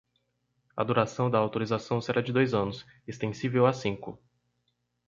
A 0.75 0.83
duração 0.83 1.29
da 1.29 1.37
autorização 1.37 2.01
será 2.01 2.21
de 2.23 2.33
dois 2.33 2.55
anos, 2.55 2.87
extensível 3.07 3.67
a 3.67 3.71
cinco. 3.71 4.17